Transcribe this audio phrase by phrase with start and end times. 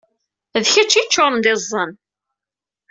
[0.61, 1.91] D kečč ay yeččuṛen d iẓẓan.